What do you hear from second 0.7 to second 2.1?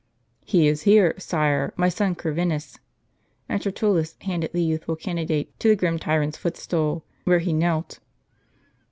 here, sire, my